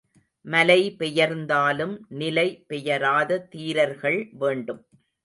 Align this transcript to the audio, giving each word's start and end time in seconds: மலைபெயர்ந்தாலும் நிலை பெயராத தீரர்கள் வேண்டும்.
மலைபெயர்ந்தாலும் 0.45 1.93
நிலை 2.13 2.45
பெயராத 2.67 3.39
தீரர்கள் 3.49 4.19
வேண்டும். 4.39 4.81